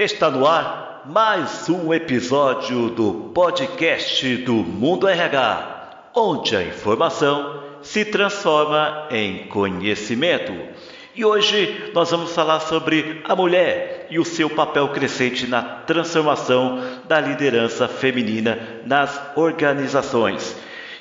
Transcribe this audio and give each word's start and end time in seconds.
Está 0.00 0.30
no 0.30 0.46
ar 0.46 1.02
mais 1.06 1.68
um 1.68 1.92
episódio 1.92 2.88
do 2.90 3.32
podcast 3.34 4.36
do 4.36 4.52
Mundo 4.52 5.08
RH, 5.08 6.12
onde 6.14 6.54
a 6.54 6.62
informação 6.62 7.64
se 7.82 8.04
transforma 8.04 9.08
em 9.10 9.48
conhecimento. 9.48 10.52
E 11.18 11.24
hoje 11.24 11.90
nós 11.92 12.12
vamos 12.12 12.32
falar 12.32 12.60
sobre 12.60 13.20
a 13.24 13.34
mulher 13.34 14.06
e 14.08 14.20
o 14.20 14.24
seu 14.24 14.48
papel 14.48 14.86
crescente 14.90 15.48
na 15.48 15.60
transformação 15.80 16.80
da 17.08 17.18
liderança 17.18 17.88
feminina 17.88 18.80
nas 18.86 19.20
organizações. 19.36 20.54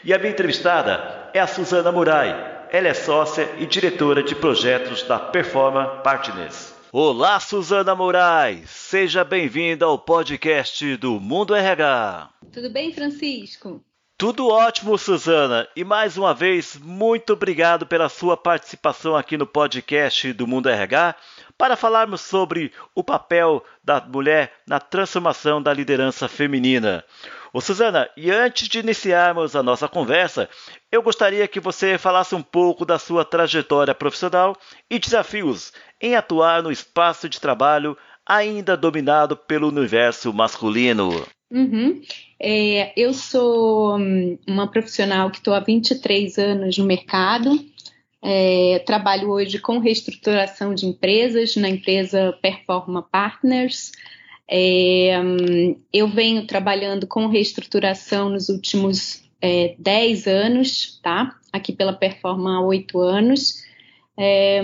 E 0.03 0.11
a 0.11 0.17
minha 0.17 0.31
entrevistada 0.31 1.29
é 1.35 1.39
a 1.39 1.45
Suzana 1.45 1.91
Murai. 1.91 2.65
Ela 2.71 2.87
é 2.87 2.95
sócia 2.95 3.47
e 3.59 3.67
diretora 3.67 4.23
de 4.23 4.33
projetos 4.33 5.03
da 5.03 5.19
Performa 5.19 5.85
Partners. 6.01 6.73
Olá, 6.91 7.39
Suzana 7.39 7.93
Moraes! 7.93 8.71
Seja 8.71 9.23
bem-vinda 9.23 9.85
ao 9.85 9.99
podcast 9.99 10.97
do 10.97 11.19
Mundo 11.19 11.53
RH. 11.53 12.29
Tudo 12.51 12.71
bem, 12.71 12.91
Francisco? 12.91 13.83
Tudo 14.19 14.47
ótimo, 14.47 14.97
Suzana. 14.97 15.67
E 15.75 15.83
mais 15.83 16.17
uma 16.17 16.33
vez, 16.33 16.75
muito 16.75 17.33
obrigado 17.33 17.85
pela 17.85 18.09
sua 18.09 18.35
participação 18.35 19.15
aqui 19.15 19.37
no 19.37 19.45
podcast 19.45 20.33
do 20.33 20.47
Mundo 20.47 20.67
RH 20.67 21.13
para 21.55 21.75
falarmos 21.75 22.21
sobre 22.21 22.73
o 22.95 23.03
papel 23.03 23.63
da 23.83 24.01
mulher 24.01 24.53
na 24.65 24.79
transformação 24.79 25.61
da 25.61 25.71
liderança 25.71 26.27
feminina. 26.27 27.05
Ô 27.53 27.61
Suzana, 27.61 28.09
e 28.17 28.31
antes 28.31 28.67
de 28.67 28.79
iniciarmos 28.79 29.55
a 29.55 29.61
nossa 29.61 29.87
conversa, 29.87 30.49
eu 30.91 31.03
gostaria 31.03 31.47
que 31.47 31.59
você 31.59 31.95
falasse 31.99 32.33
um 32.33 32.41
pouco 32.41 32.87
da 32.87 32.97
sua 32.97 33.23
trajetória 33.23 33.93
profissional 33.93 34.57
e 34.89 34.97
desafios 34.97 35.71
em 36.01 36.15
atuar 36.15 36.63
no 36.63 36.71
espaço 36.71 37.29
de 37.29 37.39
trabalho 37.39 37.95
ainda 38.25 38.75
dominado 38.75 39.37
pelo 39.37 39.67
universo 39.67 40.33
masculino. 40.33 41.23
Uhum. 41.49 42.01
É, 42.39 42.93
eu 42.99 43.13
sou 43.13 43.97
hum, 43.97 44.37
uma 44.47 44.69
profissional 44.69 45.31
que 45.31 45.37
estou 45.37 45.53
há 45.53 45.59
23 45.59 46.37
anos 46.37 46.77
no 46.77 46.85
mercado. 46.85 47.57
É, 48.21 48.79
trabalho 48.85 49.29
hoje 49.29 49.59
com 49.59 49.79
reestruturação 49.79 50.73
de 50.73 50.85
empresas 50.85 51.55
na 51.55 51.69
empresa 51.69 52.37
Performa 52.41 53.01
Partners. 53.01 53.91
É, 54.49 55.19
hum, 55.21 55.79
eu 55.93 56.07
venho 56.07 56.45
trabalhando 56.45 57.07
com 57.07 57.27
reestruturação 57.27 58.29
nos 58.29 58.49
últimos 58.49 59.23
é, 59.41 59.75
10 59.79 60.27
anos, 60.27 60.99
tá? 61.01 61.35
Aqui 61.53 61.71
pela 61.71 61.93
Performa 61.93 62.57
há 62.57 62.61
8 62.61 62.99
anos. 62.99 63.63
É, 64.19 64.61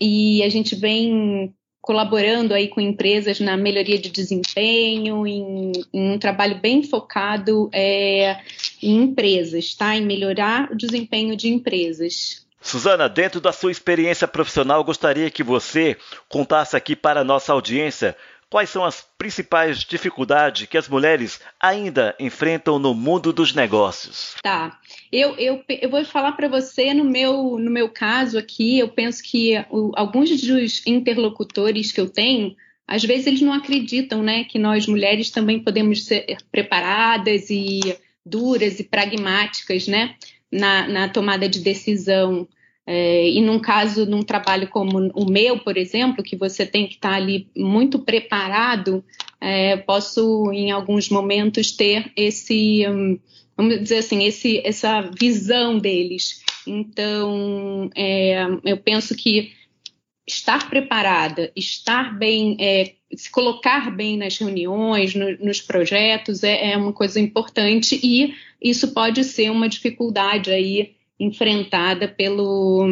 e 0.00 0.42
a 0.42 0.48
gente 0.48 0.74
vem 0.74 1.54
colaborando 1.84 2.54
aí 2.54 2.68
com 2.68 2.80
empresas 2.80 3.40
na 3.40 3.58
melhoria 3.58 3.98
de 3.98 4.08
desempenho, 4.08 5.26
em, 5.26 5.72
em 5.92 6.12
um 6.12 6.18
trabalho 6.18 6.58
bem 6.58 6.82
focado 6.82 7.68
é, 7.74 8.38
em 8.82 9.02
empresas, 9.02 9.74
tá? 9.74 9.94
Em 9.94 10.00
melhorar 10.00 10.72
o 10.72 10.74
desempenho 10.74 11.36
de 11.36 11.48
empresas. 11.48 12.42
Suzana, 12.58 13.06
dentro 13.06 13.38
da 13.38 13.52
sua 13.52 13.70
experiência 13.70 14.26
profissional, 14.26 14.82
gostaria 14.82 15.30
que 15.30 15.42
você 15.42 15.98
contasse 16.26 16.74
aqui 16.74 16.96
para 16.96 17.20
a 17.20 17.24
nossa 17.24 17.52
audiência 17.52 18.16
quais 18.54 18.70
são 18.70 18.84
as 18.84 19.04
principais 19.18 19.80
dificuldades 19.80 20.68
que 20.68 20.78
as 20.78 20.88
mulheres 20.88 21.40
ainda 21.58 22.14
enfrentam 22.20 22.78
no 22.78 22.94
mundo 22.94 23.32
dos 23.32 23.52
negócios? 23.52 24.36
Tá. 24.40 24.78
Eu, 25.10 25.34
eu, 25.34 25.64
eu 25.68 25.90
vou 25.90 26.04
falar 26.04 26.30
para 26.36 26.46
você 26.46 26.94
no 26.94 27.02
meu, 27.02 27.58
no 27.58 27.68
meu 27.68 27.88
caso 27.88 28.38
aqui, 28.38 28.78
eu 28.78 28.88
penso 28.88 29.24
que 29.24 29.56
o, 29.68 29.90
alguns 29.96 30.30
dos 30.40 30.86
interlocutores 30.86 31.90
que 31.90 32.00
eu 32.00 32.08
tenho, 32.08 32.54
às 32.86 33.02
vezes 33.02 33.26
eles 33.26 33.40
não 33.40 33.52
acreditam, 33.52 34.22
né, 34.22 34.44
que 34.44 34.56
nós 34.56 34.86
mulheres 34.86 35.30
também 35.30 35.58
podemos 35.58 36.04
ser 36.04 36.36
preparadas 36.52 37.50
e 37.50 37.80
duras 38.24 38.78
e 38.78 38.84
pragmáticas, 38.84 39.88
né, 39.88 40.14
na, 40.48 40.86
na 40.86 41.08
tomada 41.08 41.48
de 41.48 41.58
decisão. 41.58 42.46
É, 42.86 43.30
e 43.30 43.40
num 43.40 43.58
caso, 43.58 44.04
num 44.04 44.22
trabalho 44.22 44.68
como 44.68 45.10
o 45.14 45.30
meu, 45.30 45.58
por 45.58 45.76
exemplo, 45.76 46.22
que 46.22 46.36
você 46.36 46.66
tem 46.66 46.86
que 46.86 46.94
estar 46.94 47.14
ali 47.14 47.48
muito 47.56 47.98
preparado, 47.98 49.02
é, 49.40 49.76
posso 49.76 50.52
em 50.52 50.70
alguns 50.70 51.08
momentos 51.08 51.72
ter 51.72 52.12
esse, 52.14 52.86
hum, 52.86 53.18
vamos 53.56 53.80
dizer 53.80 53.98
assim, 53.98 54.24
esse, 54.24 54.60
essa 54.64 55.00
visão 55.00 55.78
deles. 55.78 56.42
Então, 56.66 57.90
é, 57.94 58.44
eu 58.64 58.76
penso 58.76 59.14
que 59.14 59.52
estar 60.26 60.68
preparada, 60.68 61.52
estar 61.54 62.16
bem, 62.18 62.56
é, 62.58 62.94
se 63.14 63.30
colocar 63.30 63.94
bem 63.94 64.16
nas 64.16 64.38
reuniões, 64.38 65.14
no, 65.14 65.36
nos 65.38 65.60
projetos, 65.60 66.42
é, 66.42 66.72
é 66.72 66.76
uma 66.76 66.92
coisa 66.92 67.20
importante 67.20 67.98
e 68.02 68.34
isso 68.60 68.92
pode 68.92 69.22
ser 69.24 69.50
uma 69.50 69.68
dificuldade 69.68 70.50
aí 70.50 70.94
enfrentada 71.18 72.08
pelo, 72.08 72.86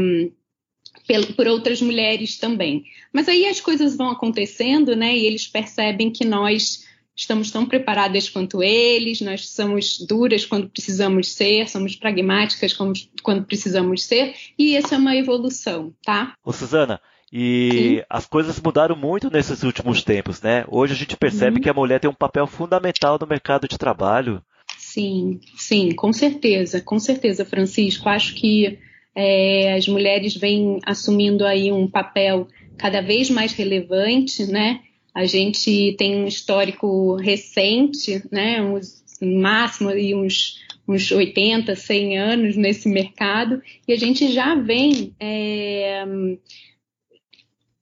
pelo, 1.06 1.26
por 1.34 1.46
outras 1.46 1.80
mulheres 1.80 2.38
também. 2.38 2.84
Mas 3.12 3.28
aí 3.28 3.46
as 3.46 3.60
coisas 3.60 3.96
vão 3.96 4.10
acontecendo, 4.10 4.94
né? 4.94 5.16
E 5.16 5.26
eles 5.26 5.46
percebem 5.46 6.10
que 6.10 6.24
nós 6.24 6.84
estamos 7.14 7.50
tão 7.50 7.66
preparadas 7.66 8.28
quanto 8.28 8.62
eles, 8.62 9.20
nós 9.20 9.48
somos 9.50 9.98
duras 10.06 10.46
quando 10.46 10.68
precisamos 10.68 11.32
ser, 11.32 11.68
somos 11.68 11.94
pragmáticas 11.94 12.72
quando, 12.72 13.44
precisamos 13.44 14.04
ser, 14.04 14.34
e 14.58 14.76
isso 14.76 14.94
é 14.94 14.98
uma 14.98 15.14
evolução, 15.14 15.94
tá? 16.02 16.34
Ô, 16.44 16.52
Suzana, 16.52 17.00
e 17.32 17.70
Sim. 17.72 18.04
as 18.08 18.26
coisas 18.26 18.60
mudaram 18.60 18.96
muito 18.96 19.30
nesses 19.30 19.62
últimos 19.62 20.02
tempos, 20.02 20.40
né? 20.40 20.64
Hoje 20.68 20.94
a 20.94 20.96
gente 20.96 21.16
percebe 21.16 21.56
uhum. 21.56 21.62
que 21.62 21.70
a 21.70 21.74
mulher 21.74 22.00
tem 22.00 22.10
um 22.10 22.14
papel 22.14 22.46
fundamental 22.46 23.18
no 23.20 23.26
mercado 23.26 23.68
de 23.68 23.78
trabalho. 23.78 24.42
Sim, 24.92 25.40
sim, 25.56 25.92
com 25.92 26.12
certeza, 26.12 26.78
com 26.78 26.98
certeza, 26.98 27.46
Francisco. 27.46 28.10
Acho 28.10 28.34
que 28.34 28.78
é, 29.14 29.72
as 29.72 29.88
mulheres 29.88 30.36
vêm 30.36 30.80
assumindo 30.84 31.46
aí 31.46 31.72
um 31.72 31.88
papel 31.88 32.46
cada 32.76 33.00
vez 33.00 33.30
mais 33.30 33.54
relevante, 33.54 34.44
né? 34.44 34.82
A 35.14 35.24
gente 35.24 35.94
tem 35.96 36.16
um 36.16 36.26
histórico 36.26 37.16
recente, 37.16 38.22
né? 38.30 38.60
Uns, 38.60 39.02
máximo 39.22 39.88
aí 39.88 40.14
uns, 40.14 40.58
uns 40.86 41.10
80, 41.10 41.74
100 41.74 42.18
anos 42.18 42.56
nesse 42.56 42.86
mercado, 42.86 43.62
e 43.88 43.94
a 43.94 43.96
gente 43.96 44.30
já 44.30 44.54
vem 44.54 45.14
é, 45.18 46.04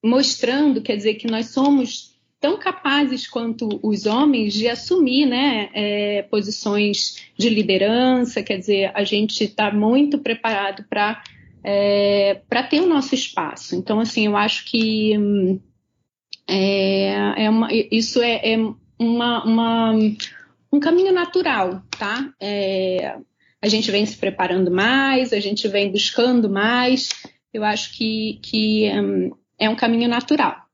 mostrando, 0.00 0.80
quer 0.80 0.96
dizer, 0.96 1.14
que 1.14 1.26
nós 1.26 1.46
somos 1.46 2.09
tão 2.40 2.58
capazes 2.58 3.28
quanto 3.28 3.78
os 3.82 4.06
homens 4.06 4.54
de 4.54 4.66
assumir 4.66 5.26
né, 5.26 5.68
é, 5.74 6.22
posições 6.22 7.22
de 7.38 7.50
liderança, 7.50 8.42
quer 8.42 8.58
dizer, 8.58 8.90
a 8.94 9.04
gente 9.04 9.44
está 9.44 9.70
muito 9.70 10.18
preparado 10.18 10.84
para 10.88 11.22
é, 11.62 12.40
para 12.48 12.62
ter 12.62 12.80
o 12.80 12.86
nosso 12.86 13.14
espaço. 13.14 13.76
Então, 13.76 14.00
assim, 14.00 14.26
eu 14.26 14.36
acho 14.36 14.64
que 14.64 15.12
é, 16.48 17.44
é 17.44 17.50
uma, 17.50 17.68
isso 17.70 18.22
é, 18.22 18.54
é 18.54 18.56
uma, 18.98 19.44
uma, 19.44 19.92
um 20.72 20.80
caminho 20.80 21.12
natural, 21.12 21.82
tá? 21.98 22.32
É, 22.40 23.16
a 23.60 23.68
gente 23.68 23.90
vem 23.90 24.06
se 24.06 24.16
preparando 24.16 24.70
mais, 24.70 25.34
a 25.34 25.40
gente 25.40 25.68
vem 25.68 25.92
buscando 25.92 26.48
mais. 26.48 27.10
Eu 27.52 27.62
acho 27.62 27.92
que, 27.94 28.40
que 28.42 28.86
é 29.58 29.68
um 29.68 29.76
caminho 29.76 30.08
natural. 30.08 30.69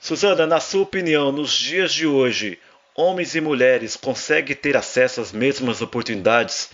Suzana, 0.00 0.46
na 0.46 0.58
sua 0.58 0.82
opinião, 0.82 1.30
nos 1.30 1.52
dias 1.52 1.92
de 1.92 2.06
hoje, 2.06 2.58
homens 2.96 3.34
e 3.34 3.40
mulheres 3.40 3.96
conseguem 3.96 4.56
ter 4.56 4.74
acesso 4.74 5.20
às 5.20 5.30
mesmas 5.30 5.82
oportunidades 5.82 6.70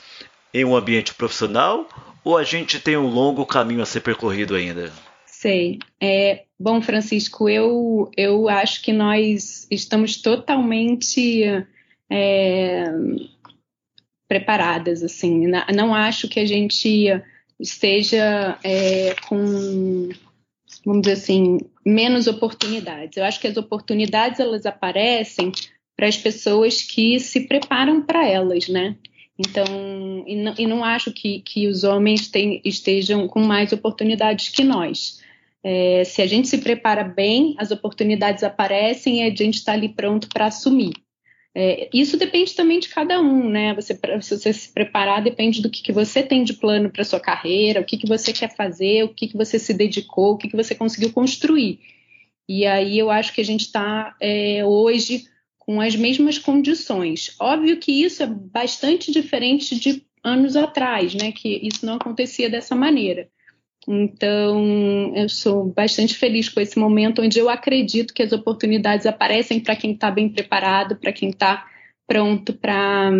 em 0.54 0.64
um 0.64 0.76
ambiente 0.76 1.12
profissional 1.12 1.88
ou 2.24 2.36
a 2.38 2.44
gente 2.44 2.80
tem 2.80 2.96
um 2.96 3.08
longo 3.08 3.44
caminho 3.44 3.82
a 3.82 3.86
ser 3.86 4.00
percorrido 4.00 4.54
ainda? 4.54 4.92
Sei. 5.26 5.80
É, 6.00 6.44
bom, 6.58 6.80
Francisco, 6.80 7.48
eu, 7.48 8.10
eu 8.16 8.48
acho 8.48 8.80
que 8.80 8.92
nós 8.92 9.66
estamos 9.70 10.22
totalmente 10.22 11.44
é, 12.08 12.84
preparadas, 14.28 15.02
assim. 15.02 15.46
Não 15.74 15.94
acho 15.94 16.28
que 16.28 16.40
a 16.40 16.46
gente 16.46 17.22
esteja 17.60 18.58
é, 18.62 19.14
com 19.28 20.08
vamos 20.86 21.02
dizer 21.02 21.14
assim, 21.14 21.58
menos 21.84 22.28
oportunidades. 22.28 23.16
Eu 23.16 23.24
acho 23.24 23.40
que 23.40 23.48
as 23.48 23.56
oportunidades 23.56 24.38
elas 24.38 24.64
aparecem 24.64 25.50
para 25.96 26.06
as 26.06 26.16
pessoas 26.16 26.80
que 26.80 27.18
se 27.18 27.40
preparam 27.48 28.02
para 28.02 28.24
elas, 28.24 28.68
né? 28.68 28.96
Então, 29.36 29.66
e 30.26 30.36
não, 30.36 30.54
e 30.56 30.66
não 30.66 30.84
acho 30.84 31.12
que, 31.12 31.40
que 31.40 31.66
os 31.66 31.82
homens 31.82 32.28
tem, 32.28 32.62
estejam 32.64 33.26
com 33.26 33.40
mais 33.40 33.72
oportunidades 33.72 34.48
que 34.48 34.62
nós. 34.62 35.20
É, 35.62 36.04
se 36.04 36.22
a 36.22 36.26
gente 36.26 36.46
se 36.46 36.58
prepara 36.58 37.02
bem, 37.02 37.56
as 37.58 37.72
oportunidades 37.72 38.44
aparecem 38.44 39.18
e 39.18 39.22
a 39.24 39.34
gente 39.34 39.54
está 39.54 39.72
ali 39.72 39.88
pronto 39.88 40.28
para 40.28 40.46
assumir. 40.46 40.92
É, 41.58 41.88
isso 41.90 42.18
depende 42.18 42.54
também 42.54 42.78
de 42.78 42.90
cada 42.90 43.18
um, 43.18 43.48
né? 43.48 43.72
Você, 43.72 43.98
se 44.20 44.38
você 44.38 44.52
se 44.52 44.70
preparar, 44.70 45.22
depende 45.22 45.62
do 45.62 45.70
que, 45.70 45.82
que 45.82 45.90
você 45.90 46.22
tem 46.22 46.44
de 46.44 46.52
plano 46.52 46.90
para 46.90 47.02
sua 47.02 47.18
carreira, 47.18 47.80
o 47.80 47.84
que, 47.84 47.96
que 47.96 48.06
você 48.06 48.30
quer 48.30 48.54
fazer, 48.54 49.04
o 49.04 49.08
que, 49.08 49.26
que 49.26 49.38
você 49.38 49.58
se 49.58 49.72
dedicou, 49.72 50.32
o 50.32 50.36
que, 50.36 50.48
que 50.48 50.56
você 50.56 50.74
conseguiu 50.74 51.10
construir. 51.14 51.80
E 52.46 52.66
aí 52.66 52.98
eu 52.98 53.10
acho 53.10 53.32
que 53.32 53.40
a 53.40 53.44
gente 53.44 53.62
está 53.62 54.14
é, 54.20 54.66
hoje 54.66 55.24
com 55.58 55.80
as 55.80 55.96
mesmas 55.96 56.36
condições. 56.36 57.34
Óbvio 57.40 57.78
que 57.78 57.90
isso 58.04 58.22
é 58.22 58.26
bastante 58.26 59.10
diferente 59.10 59.80
de 59.80 60.04
anos 60.22 60.56
atrás, 60.56 61.14
né? 61.14 61.32
Que 61.32 61.58
isso 61.66 61.86
não 61.86 61.94
acontecia 61.94 62.50
dessa 62.50 62.76
maneira. 62.76 63.30
Então, 63.88 65.12
eu 65.14 65.28
sou 65.28 65.66
bastante 65.66 66.16
feliz 66.16 66.48
com 66.48 66.60
esse 66.60 66.76
momento 66.78 67.22
onde 67.22 67.38
eu 67.38 67.48
acredito 67.48 68.12
que 68.12 68.22
as 68.22 68.32
oportunidades 68.32 69.06
aparecem 69.06 69.60
para 69.60 69.76
quem 69.76 69.92
está 69.92 70.10
bem 70.10 70.28
preparado, 70.28 70.96
para 70.96 71.12
quem 71.12 71.28
está 71.30 71.66
pronto 72.06 72.52
para 72.52 73.10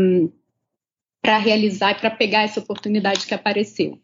realizar 1.39 1.93
e 1.93 1.95
para 2.01 2.11
pegar 2.11 2.43
essa 2.43 2.61
oportunidade 2.61 3.27
que 3.27 3.35
apareceu. 3.35 4.01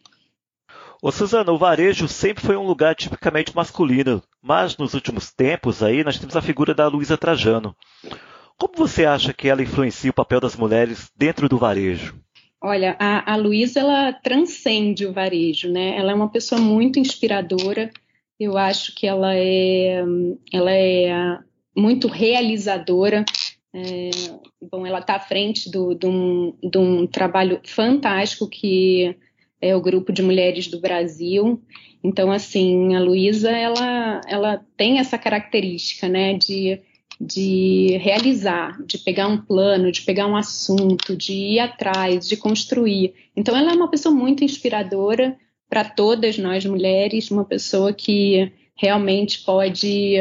Ô 1.03 1.11
Suzana, 1.11 1.51
o 1.51 1.59
varejo 1.59 2.07
sempre 2.07 2.45
foi 2.45 2.57
um 2.57 2.65
lugar 2.65 2.95
tipicamente 2.95 3.57
masculino, 3.57 4.23
mas 4.41 4.77
nos 4.77 4.95
últimos 4.95 5.33
tempos 5.33 5.83
aí 5.83 6.05
nós 6.05 6.17
temos 6.17 6.37
a 6.37 6.43
figura 6.43 6.73
da 6.73 6.87
Luísa 6.87 7.19
Trajano. 7.19 7.75
Como 8.57 8.75
você 8.77 9.05
acha 9.05 9.33
que 9.33 9.49
ela 9.49 9.63
influencia 9.63 10.13
o 10.13 10.15
papel 10.15 10.39
das 10.39 10.55
mulheres 10.55 11.11
dentro 11.17 11.49
do 11.49 11.59
varejo? 11.59 12.15
Olha, 12.65 12.95
a, 12.99 13.33
a 13.33 13.37
Luísa, 13.37 13.81
ela 13.81 14.13
transcende 14.13 15.05
o 15.05 15.13
varejo, 15.13 15.69
né? 15.69 15.97
Ela 15.97 16.13
é 16.13 16.15
uma 16.15 16.31
pessoa 16.31 16.61
muito 16.61 16.99
inspiradora. 16.99 17.91
Eu 18.39 18.57
acho 18.57 18.95
que 18.95 19.05
ela 19.05 19.35
é, 19.35 20.05
ela 20.53 20.71
é 20.71 21.39
muito 21.77 22.07
realizadora. 22.07 23.25
É, 23.75 24.11
bom, 24.71 24.87
ela 24.87 25.01
está 25.01 25.17
à 25.17 25.21
frente 25.21 25.69
de 25.69 26.07
um, 26.07 26.57
um 26.77 27.07
trabalho 27.07 27.61
fantástico 27.65 28.49
que 28.49 29.17
é 29.61 29.75
o 29.75 29.81
Grupo 29.81 30.13
de 30.13 30.23
Mulheres 30.23 30.69
do 30.69 30.81
Brasil. 30.81 31.61
Então, 32.03 32.31
assim, 32.31 32.95
a 32.95 33.01
Luísa, 33.01 33.51
ela, 33.51 34.21
ela 34.29 34.65
tem 34.77 34.99
essa 34.99 35.19
característica, 35.19 36.09
né, 36.09 36.35
de 36.35 36.81
de 37.25 37.99
realizar, 38.03 38.77
de 38.85 38.99
pegar 38.99 39.29
um 39.29 39.39
plano, 39.39 39.93
de 39.93 40.03
pegar 40.03 40.27
um 40.27 40.35
assunto, 40.35 41.17
de 41.17 41.33
ir 41.33 41.61
atrás, 41.61 42.29
de 42.29 42.37
construir. 42.37 43.15
Então, 43.37 43.57
ela 43.57 43.71
é 43.71 43.75
uma 43.75 43.89
pessoa 43.89 44.13
muito 44.13 44.43
inspiradora 44.43 45.39
para 45.69 45.85
todas 45.85 46.37
nós 46.37 46.67
mulheres, 46.67 47.31
uma 47.31 47.45
pessoa 47.45 47.93
que 47.93 48.53
realmente 48.75 49.39
pode 49.45 50.17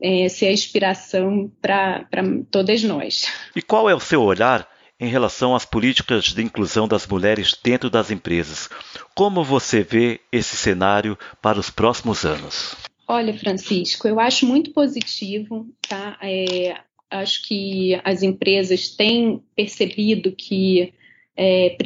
é, 0.00 0.28
ser 0.28 0.46
a 0.46 0.52
inspiração 0.52 1.50
para 1.60 2.06
todas 2.52 2.84
nós. 2.84 3.26
E 3.56 3.60
qual 3.60 3.90
é 3.90 3.94
o 3.94 4.00
seu 4.00 4.22
olhar 4.22 4.68
em 5.00 5.08
relação 5.08 5.56
às 5.56 5.64
políticas 5.64 6.26
de 6.26 6.40
inclusão 6.40 6.86
das 6.86 7.04
mulheres 7.04 7.58
dentro 7.62 7.90
das 7.90 8.12
empresas? 8.12 8.70
Como 9.12 9.42
você 9.42 9.82
vê 9.82 10.20
esse 10.30 10.56
cenário 10.56 11.18
para 11.42 11.58
os 11.58 11.68
próximos 11.68 12.24
anos? 12.24 12.76
Olha, 13.08 13.32
Francisco, 13.38 14.08
eu 14.08 14.18
acho 14.18 14.46
muito 14.46 14.72
positivo, 14.72 15.68
tá? 15.88 16.18
É, 16.20 16.76
acho 17.08 17.46
que 17.46 18.00
as 18.04 18.22
empresas 18.22 18.88
têm 18.88 19.40
percebido 19.54 20.32
que, 20.32 20.92
é, 21.36 21.76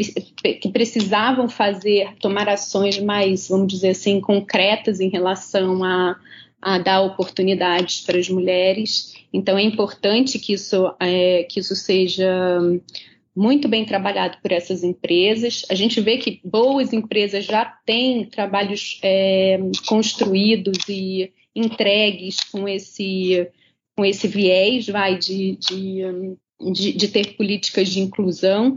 que 0.61 0.71
precisavam 0.71 1.49
fazer, 1.49 2.15
tomar 2.21 2.49
ações 2.49 2.99
mais, 2.99 3.49
vamos 3.49 3.71
dizer 3.71 3.91
assim, 3.91 4.19
concretas 4.19 4.99
em 4.99 5.11
relação 5.11 5.85
a, 5.85 6.17
a 6.61 6.79
dar 6.79 7.03
oportunidades 7.03 8.01
para 8.01 8.19
as 8.19 8.29
mulheres. 8.31 9.15
Então 9.31 9.59
é 9.59 9.63
importante 9.63 10.39
que 10.39 10.55
isso, 10.55 10.91
é, 10.99 11.45
que 11.45 11.61
isso 11.61 11.77
seja 11.77 12.59
muito 13.35 13.69
bem 13.69 13.85
trabalhado 13.85 14.39
por 14.43 14.53
essas 14.53 14.83
empresas. 14.83 15.65
A 15.71 15.75
gente 15.75 16.01
vê 16.01 16.19
que 16.19 16.41
boas 16.45 16.93
empresas 16.93 17.45
já 17.45 17.65
têm 17.65 18.27
trabalhos 18.27 18.99
é, 19.03 19.59
construídos 19.87 20.89
e 20.89 21.33
entregues 21.55 22.41
com 22.41 22.69
esse, 22.69 23.49
com 23.97 24.05
esse 24.05 24.27
viés 24.29 24.87
vai, 24.89 25.17
de, 25.17 25.57
de, 25.57 26.03
de, 26.73 26.93
de 26.93 27.09
ter 27.09 27.37
políticas 27.37 27.89
de 27.89 28.01
inclusão. 28.01 28.75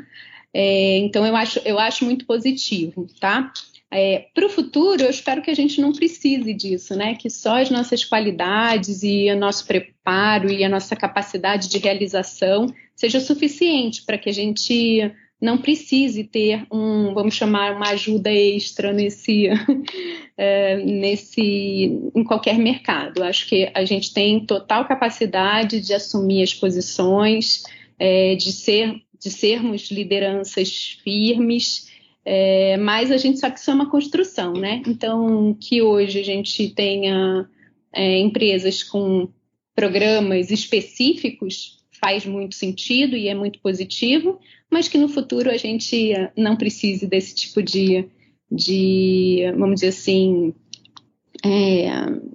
É, 0.54 0.98
então, 1.00 1.26
eu 1.26 1.36
acho, 1.36 1.60
eu 1.66 1.80
acho 1.80 2.06
muito 2.06 2.26
positivo, 2.26 3.08
tá? 3.20 3.52
É, 3.96 4.26
para 4.34 4.48
o 4.48 4.50
futuro, 4.50 5.04
eu 5.04 5.10
espero 5.10 5.44
que 5.44 5.52
a 5.52 5.56
gente 5.56 5.80
não 5.80 5.94
precise 5.94 6.52
disso, 6.52 6.96
né? 6.96 7.14
Que 7.14 7.30
só 7.30 7.62
as 7.62 7.70
nossas 7.70 8.04
qualidades 8.04 9.04
e 9.04 9.32
o 9.32 9.38
nosso 9.38 9.68
preparo 9.68 10.52
e 10.52 10.64
a 10.64 10.70
nossa 10.70 10.96
capacidade 10.96 11.70
de 11.70 11.78
realização 11.78 12.66
seja 12.96 13.20
suficiente 13.20 14.04
para 14.04 14.18
que 14.18 14.30
a 14.30 14.34
gente 14.34 15.12
não 15.40 15.60
precise 15.60 16.24
ter 16.24 16.66
um, 16.72 17.14
vamos 17.14 17.36
chamar, 17.36 17.76
uma 17.76 17.90
ajuda 17.90 18.32
extra 18.32 18.92
nesse, 18.92 19.50
é, 20.36 20.78
nesse, 20.78 22.00
em 22.16 22.24
qualquer 22.24 22.58
mercado. 22.58 23.22
Acho 23.22 23.48
que 23.48 23.70
a 23.76 23.86
gente 23.86 24.12
tem 24.12 24.44
total 24.44 24.88
capacidade 24.88 25.80
de 25.82 25.94
assumir 25.94 26.42
as 26.42 26.54
posições, 26.54 27.62
é, 28.00 28.34
de 28.34 28.52
ser, 28.54 28.96
de 29.20 29.30
sermos 29.30 29.92
lideranças 29.92 30.98
firmes 31.04 31.93
é, 32.26 32.78
mas 32.78 33.12
a 33.12 33.18
gente 33.18 33.40
sabe 33.40 33.56
que 33.56 33.60
isso 33.60 33.72
é 33.72 33.74
uma 33.74 33.90
construção, 33.90 34.54
né? 34.54 34.82
Então, 34.88 35.56
que 35.60 35.82
hoje 35.82 36.20
a 36.20 36.24
gente 36.24 36.70
tenha 36.70 37.48
é, 37.92 38.20
empresas 38.20 38.82
com 38.82 39.30
programas 39.76 40.52
específicos 40.52 41.84
faz 42.00 42.26
muito 42.26 42.56
sentido 42.56 43.16
e 43.16 43.30
é 43.30 43.36
muito 43.36 43.60
positivo, 43.60 44.40
mas 44.70 44.88
que 44.88 44.98
no 44.98 45.08
futuro 45.08 45.50
a 45.50 45.58
gente 45.58 46.14
não 46.36 46.56
precise 46.58 47.08
desse 47.08 47.34
tipo 47.34 47.62
de, 47.62 48.06
de 48.52 49.42
vamos 49.58 49.76
dizer 49.76 49.88
assim, 49.88 50.54
é, 51.44 51.88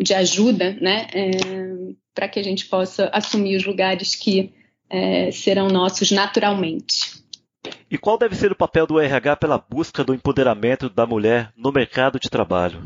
de 0.03 0.15
ajuda, 0.15 0.77
né? 0.81 1.07
É, 1.13 1.31
para 2.15 2.29
que 2.29 2.39
a 2.39 2.43
gente 2.43 2.67
possa 2.67 3.09
assumir 3.13 3.57
os 3.57 3.65
lugares 3.65 4.15
que 4.15 4.53
é, 4.91 5.31
serão 5.31 5.69
nossos 5.69 6.11
naturalmente. 6.11 7.18
E 7.91 7.97
qual 7.97 8.19
deve 8.19 8.35
ser 8.35 8.53
o 8.53 8.57
papel 8.57 8.87
do 8.87 9.01
RH 9.01 9.37
pela 9.37 9.59
busca 9.59 10.05
do 10.05 10.13
empoderamento 10.15 10.91
da 10.91 11.07
mulher 11.07 11.53
no 11.57 11.73
mercado 11.73 12.21
de 12.21 12.29
trabalho? 12.29 12.83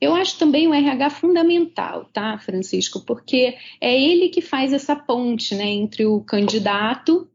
Eu 0.00 0.14
acho 0.14 0.38
também 0.38 0.66
o 0.66 0.72
RH 0.72 1.10
fundamental, 1.10 2.06
tá, 2.10 2.38
Francisco? 2.38 3.00
Porque 3.00 3.54
é 3.78 4.00
ele 4.00 4.30
que 4.30 4.40
faz 4.40 4.72
essa 4.72 4.96
ponte 4.96 5.54
né, 5.54 5.66
entre 5.66 6.06
o 6.06 6.20
candidato 6.20 7.28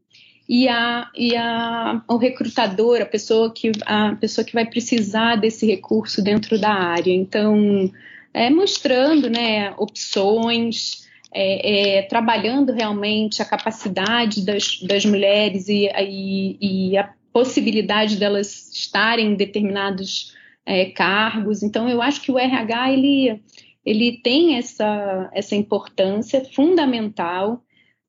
e, 0.48 0.68
a, 0.68 1.08
e 1.14 1.36
a, 1.36 2.02
o 2.08 2.16
recrutador, 2.16 3.00
a 3.00 3.06
pessoa, 3.06 3.52
que, 3.52 3.70
a 3.84 4.16
pessoa 4.16 4.44
que 4.44 4.52
vai 4.52 4.66
precisar 4.66 5.36
desse 5.36 5.64
recurso 5.64 6.20
dentro 6.20 6.60
da 6.60 6.72
área. 6.72 7.12
Então, 7.12 7.88
é 8.34 8.50
mostrando 8.50 9.30
né, 9.30 9.72
opções, 9.78 11.05
é, 11.38 11.98
é, 11.98 12.02
trabalhando 12.02 12.72
realmente 12.72 13.42
a 13.42 13.44
capacidade 13.44 14.42
das, 14.42 14.80
das 14.80 15.04
mulheres 15.04 15.68
e, 15.68 15.86
e, 15.86 16.92
e, 16.92 16.96
a 16.96 17.12
possibilidade 17.30 18.16
delas 18.16 18.70
estarem 18.72 19.32
em 19.32 19.34
determinados 19.34 20.34
é, 20.64 20.86
cargos. 20.86 21.62
Então, 21.62 21.90
eu 21.90 22.00
acho 22.00 22.22
que 22.22 22.32
o 22.32 22.38
RH 22.38 22.90
ele, 22.90 23.42
ele 23.84 24.18
tem 24.22 24.56
essa, 24.56 25.28
essa 25.34 25.54
importância 25.54 26.42
fundamental 26.54 27.62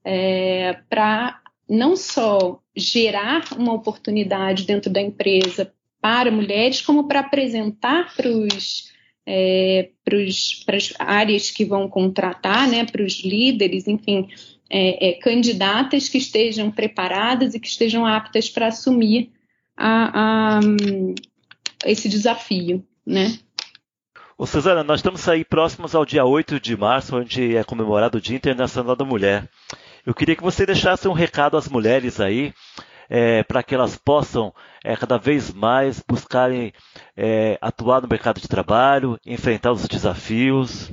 é, 0.05 0.77
para 0.89 1.41
não 1.69 1.97
só 1.97 2.61
gerar 2.73 3.43
uma 3.57 3.73
oportunidade 3.73 4.65
dentro 4.65 4.89
da 4.89 5.01
empresa 5.01 5.73
para 5.99 6.31
mulheres, 6.31 6.79
como 6.79 7.09
para 7.09 7.19
apresentar 7.19 8.15
para 8.15 8.29
os 8.29 8.89
é, 9.29 9.89
para 10.05 10.77
as 10.77 10.93
áreas 10.97 11.51
que 11.51 11.65
vão 11.65 11.89
contratar, 11.89 12.65
né, 12.69 12.85
para 12.85 13.03
os 13.03 13.21
líderes, 13.25 13.85
enfim, 13.85 14.29
é, 14.69 15.09
é, 15.09 15.13
candidatas 15.19 16.07
que 16.07 16.17
estejam 16.17 16.71
preparadas 16.71 17.53
e 17.53 17.59
que 17.59 17.67
estejam 17.67 18.05
aptas 18.05 18.49
para 18.49 18.67
assumir 18.67 19.31
a, 19.75 20.57
a, 20.57 20.59
esse 21.85 22.07
desafio, 22.07 22.81
né? 23.05 23.37
Ô, 24.37 24.45
Suzana, 24.45 24.83
nós 24.83 24.99
estamos 24.99 25.27
aí 25.27 25.43
próximos 25.43 25.93
ao 25.93 26.05
dia 26.05 26.23
8 26.23 26.59
de 26.59 26.77
março, 26.77 27.17
onde 27.17 27.55
é 27.55 27.63
comemorado 27.63 28.19
o 28.19 28.21
Dia 28.21 28.37
Internacional 28.37 28.95
da 28.95 29.03
Mulher. 29.03 29.49
Eu 30.05 30.13
queria 30.13 30.35
que 30.35 30.43
você 30.43 30.65
deixasse 30.65 31.07
um 31.07 31.13
recado 31.13 31.57
às 31.57 31.67
mulheres 31.67 32.19
aí, 32.19 32.53
é, 33.09 33.43
para 33.43 33.63
que 33.63 33.73
elas 33.73 33.95
possam 33.95 34.53
é, 34.83 34.95
cada 34.95 35.17
vez 35.17 35.53
mais 35.53 36.03
buscarem 36.07 36.73
é, 37.15 37.57
atuar 37.61 38.01
no 38.01 38.07
mercado 38.07 38.39
de 38.39 38.47
trabalho, 38.47 39.19
enfrentar 39.25 39.71
os 39.71 39.87
desafios? 39.87 40.91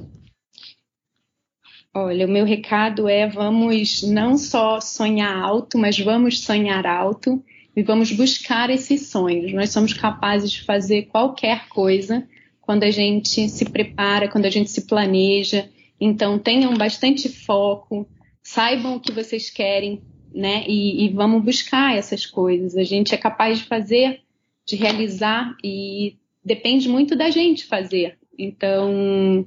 Olha, 1.96 2.26
o 2.26 2.30
meu 2.30 2.44
recado 2.44 3.08
é: 3.08 3.28
vamos 3.28 4.02
não 4.02 4.36
só 4.36 4.80
sonhar 4.80 5.36
alto, 5.36 5.78
mas 5.78 5.98
vamos 5.98 6.40
sonhar 6.40 6.86
alto 6.86 7.42
e 7.76 7.82
vamos 7.82 8.10
buscar 8.12 8.70
esses 8.70 9.08
sonhos. 9.08 9.52
Nós 9.52 9.70
somos 9.70 9.92
capazes 9.92 10.50
de 10.50 10.62
fazer 10.62 11.02
qualquer 11.02 11.68
coisa 11.68 12.26
quando 12.60 12.82
a 12.84 12.90
gente 12.90 13.48
se 13.48 13.64
prepara, 13.66 14.28
quando 14.28 14.46
a 14.46 14.50
gente 14.50 14.70
se 14.70 14.86
planeja. 14.86 15.68
Então, 16.00 16.38
tenham 16.38 16.74
bastante 16.74 17.28
foco, 17.28 18.08
saibam 18.42 18.96
o 18.96 19.00
que 19.00 19.12
vocês 19.12 19.50
querem, 19.50 20.02
né? 20.34 20.64
E, 20.66 21.04
e 21.04 21.08
vamos 21.10 21.44
buscar 21.44 21.96
essas 21.96 22.26
coisas. 22.26 22.76
A 22.76 22.82
gente 22.82 23.14
é 23.14 23.18
capaz 23.18 23.58
de 23.58 23.64
fazer, 23.64 24.20
de 24.66 24.76
realizar, 24.76 25.56
e 25.62 26.16
depende 26.44 26.88
muito 26.88 27.14
da 27.14 27.30
gente 27.30 27.64
fazer. 27.64 28.18
Então, 28.38 29.46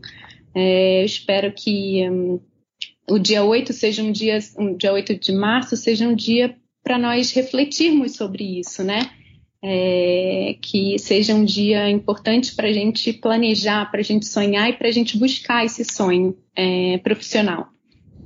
é, 0.55 1.01
eu 1.01 1.05
espero 1.05 1.51
que 1.53 2.09
um, 2.09 2.39
o 3.09 3.19
dia 3.19 3.43
8 3.43 3.73
seja 3.73 4.01
um 4.01 4.11
dia, 4.11 4.39
um 4.57 4.75
dia 4.75 4.93
8 4.93 5.19
de 5.19 5.31
março 5.33 5.75
seja 5.75 6.07
um 6.07 6.15
dia 6.15 6.55
para 6.83 6.97
nós 6.97 7.31
refletirmos 7.31 8.15
sobre 8.15 8.59
isso, 8.59 8.83
né? 8.83 9.09
É, 9.61 10.55
que 10.61 10.97
seja 10.99 11.33
um 11.33 11.43
dia 11.43 11.89
importante 11.89 12.55
para 12.55 12.67
a 12.67 12.71
gente 12.71 13.11
planejar, 13.11 13.89
para 13.89 13.99
a 13.99 14.03
gente 14.03 14.25
sonhar 14.25 14.69
e 14.69 14.73
para 14.73 14.87
a 14.87 14.91
gente 14.91 15.17
buscar 15.17 15.65
esse 15.65 15.83
sonho 15.83 16.37
é, 16.55 16.99
profissional, 16.99 17.67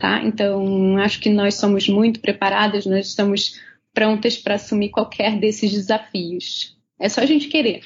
tá? 0.02 0.24
Então, 0.24 0.98
acho 0.98 1.20
que 1.20 1.30
nós 1.30 1.56
somos 1.56 1.88
muito 1.88 2.20
preparadas, 2.20 2.88
nós 2.88 3.08
estamos 3.08 3.62
prontas 3.94 4.36
para 4.36 4.56
assumir 4.56 4.90
qualquer 4.90 5.40
desses 5.40 5.72
desafios. 5.72 6.76
É 7.00 7.08
só 7.08 7.22
a 7.22 7.26
gente 7.26 7.48
querer. 7.48 7.82